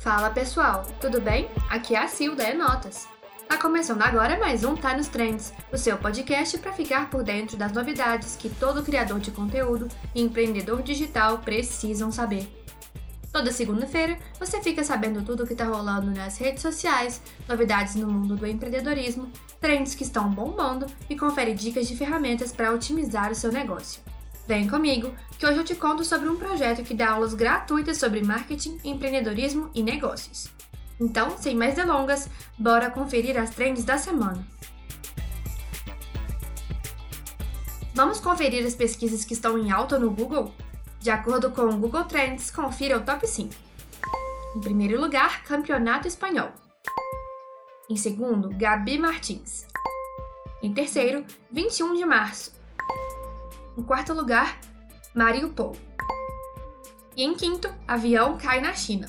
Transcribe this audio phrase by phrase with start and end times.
[0.00, 1.50] Fala pessoal, tudo bem?
[1.68, 3.06] Aqui é a Sil da Notas.
[3.46, 7.54] Tá começando agora mais um Tá nos Trends, o seu podcast para ficar por dentro
[7.58, 12.50] das novidades que todo criador de conteúdo e empreendedor digital precisam saber.
[13.30, 18.10] Toda segunda-feira você fica sabendo tudo o que tá rolando nas redes sociais, novidades no
[18.10, 19.30] mundo do empreendedorismo,
[19.60, 24.00] trends que estão bombando e confere dicas de ferramentas para otimizar o seu negócio.
[24.50, 28.20] Vem comigo, que hoje eu te conto sobre um projeto que dá aulas gratuitas sobre
[28.20, 30.48] marketing, empreendedorismo e negócios.
[31.00, 34.44] Então, sem mais delongas, bora conferir as trends da semana.
[37.94, 40.52] Vamos conferir as pesquisas que estão em alta no Google?
[40.98, 43.54] De acordo com o Google Trends, confira o top 5.
[44.56, 46.50] Em primeiro lugar, Campeonato Espanhol.
[47.88, 49.64] Em segundo, Gabi Martins.
[50.60, 52.59] Em terceiro, 21 de março.
[53.76, 54.58] Em quarto lugar,
[55.14, 55.76] Mariupol.
[57.16, 59.08] E em quinto, avião cai na China.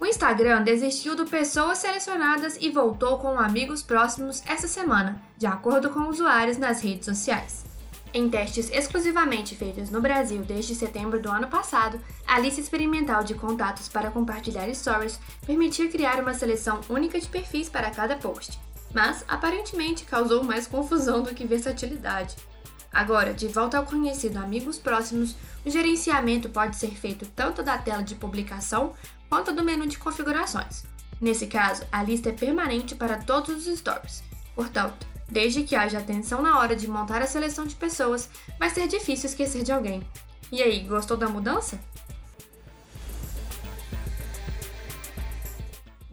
[0.00, 5.88] O Instagram desistiu do pessoas selecionadas e voltou com amigos próximos essa semana, de acordo
[5.90, 7.64] com usuários nas redes sociais.
[8.12, 13.34] Em testes exclusivamente feitos no Brasil desde setembro do ano passado, a lista experimental de
[13.34, 18.60] contatos para compartilhar stories permitia criar uma seleção única de perfis para cada post,
[18.94, 22.36] mas aparentemente causou mais confusão do que versatilidade.
[22.92, 25.34] Agora, de volta ao conhecido Amigos Próximos,
[25.66, 28.94] o gerenciamento pode ser feito tanto da tela de publicação
[29.28, 30.84] quanto do menu de configurações.
[31.20, 34.22] Nesse caso, a lista é permanente para todos os stories.
[34.54, 38.86] Portanto, desde que haja atenção na hora de montar a seleção de pessoas, vai ser
[38.86, 40.06] difícil esquecer de alguém.
[40.52, 41.80] E aí, gostou da mudança?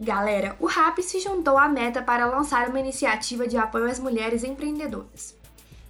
[0.04, 4.42] Galera, o RAP se juntou à meta para lançar uma iniciativa de apoio às mulheres
[4.42, 5.38] empreendedoras.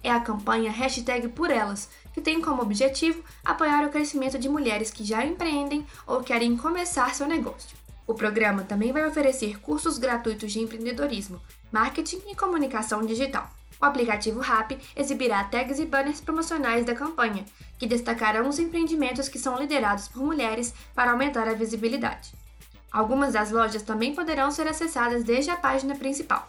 [0.03, 4.91] É a campanha Hashtag Por Elas, que tem como objetivo apoiar o crescimento de mulheres
[4.91, 7.75] que já empreendem ou querem começar seu negócio.
[8.05, 11.41] O programa também vai oferecer cursos gratuitos de empreendedorismo,
[11.71, 13.49] marketing e comunicação digital.
[13.81, 17.45] O aplicativo RAP exibirá tags e banners promocionais da campanha,
[17.79, 22.42] que destacarão os empreendimentos que são liderados por mulheres para aumentar a visibilidade.
[22.93, 26.47] Algumas das lojas também poderão ser acessadas desde a página principal.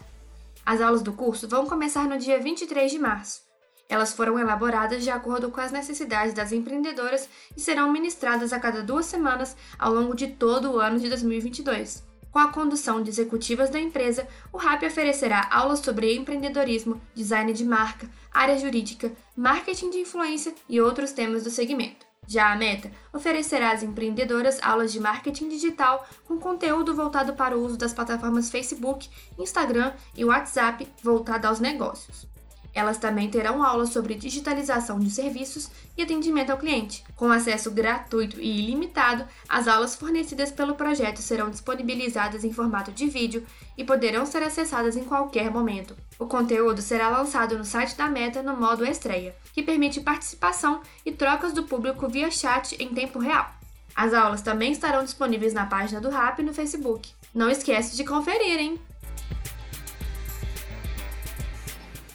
[0.64, 3.42] As aulas do curso vão começar no dia 23 de março.
[3.88, 8.82] Elas foram elaboradas de acordo com as necessidades das empreendedoras e serão ministradas a cada
[8.82, 12.04] duas semanas ao longo de todo o ano de 2022.
[12.30, 17.64] Com a condução de executivas da empresa, o RAP oferecerá aulas sobre empreendedorismo, design de
[17.64, 22.03] marca, área jurídica, marketing de influência e outros temas do segmento.
[22.26, 27.64] Já a Meta oferecerá às empreendedoras aulas de marketing digital com conteúdo voltado para o
[27.64, 29.08] uso das plataformas Facebook,
[29.38, 32.33] Instagram e WhatsApp voltado aos negócios.
[32.74, 37.04] Elas também terão aulas sobre digitalização de serviços e atendimento ao cliente.
[37.14, 43.06] Com acesso gratuito e ilimitado, as aulas fornecidas pelo projeto serão disponibilizadas em formato de
[43.06, 43.46] vídeo
[43.78, 45.96] e poderão ser acessadas em qualquer momento.
[46.18, 51.12] O conteúdo será lançado no site da Meta no modo estreia, que permite participação e
[51.12, 53.52] trocas do público via chat em tempo real.
[53.94, 57.12] As aulas também estarão disponíveis na página do RAP no Facebook.
[57.32, 58.80] Não esquece de conferir, hein?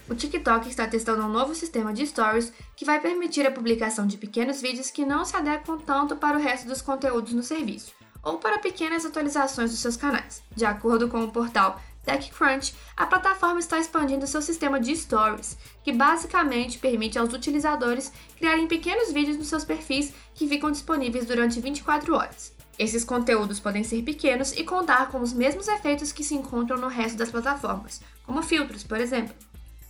[0.10, 4.18] O TikTok está testando um novo sistema de stories que vai permitir a publicação de
[4.18, 7.94] pequenos vídeos que não se adequam tanto para o resto dos conteúdos no serviço,
[8.24, 10.42] ou para pequenas atualizações dos seus canais.
[10.56, 15.94] De acordo com o portal TechCrunch, a plataforma está expandindo seu sistema de stories, que
[15.94, 22.16] basicamente permite aos utilizadores criarem pequenos vídeos nos seus perfis que ficam disponíveis durante 24
[22.16, 22.52] horas.
[22.80, 26.88] Esses conteúdos podem ser pequenos e contar com os mesmos efeitos que se encontram no
[26.88, 29.36] resto das plataformas, como filtros, por exemplo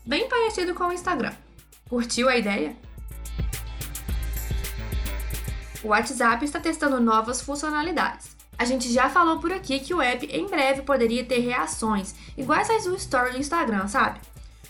[0.09, 1.31] bem parecido com o Instagram.
[1.87, 2.75] Curtiu a ideia?
[5.83, 8.35] O WhatsApp está testando novas funcionalidades.
[8.57, 12.71] A gente já falou por aqui que o app em breve poderia ter reações, iguais
[12.71, 14.19] às do Story do Instagram, sabe?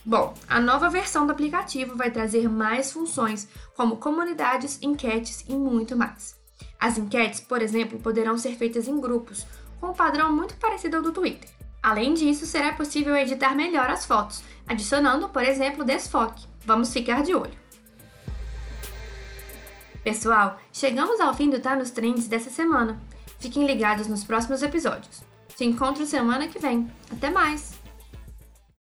[0.05, 3.47] Bom, a nova versão do aplicativo vai trazer mais funções,
[3.77, 6.35] como comunidades, enquetes e muito mais.
[6.77, 9.47] As enquetes, por exemplo, poderão ser feitas em grupos,
[9.79, 11.58] com um padrão muito parecido ao do Twitter.
[11.81, 16.45] Além disso, será possível editar melhor as fotos, adicionando, por exemplo, desfoque.
[16.65, 17.57] Vamos ficar de olho.
[20.03, 22.99] Pessoal, chegamos ao fim do Tá nos Trends dessa semana.
[23.39, 25.23] Fiquem ligados nos próximos episódios.
[25.55, 26.89] Se encontro semana que vem.
[27.11, 27.78] Até mais!